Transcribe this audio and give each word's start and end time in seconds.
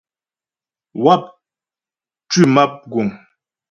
Wáp 1.03 1.23
tʉ́ 2.29 2.43
map 2.53 2.71
mgùŋ. 2.87 3.07